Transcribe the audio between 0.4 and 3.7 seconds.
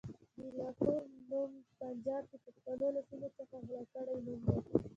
لاهور نوم پنجاب د پښتنو له سيمو څخه